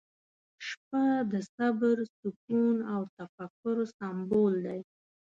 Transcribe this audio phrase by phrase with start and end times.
[0.67, 4.79] •شپه د صبر، سکون، او تفکر سمبول دی.